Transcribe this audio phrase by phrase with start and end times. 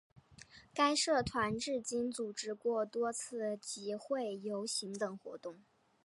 [0.73, 5.59] 该社团至今组织过多次集会游行等活动。